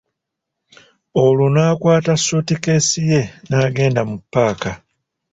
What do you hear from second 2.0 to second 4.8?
suutikeesi ye n'agenda mu paaka.